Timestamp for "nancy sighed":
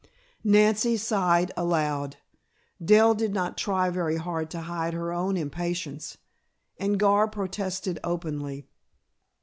0.43-1.51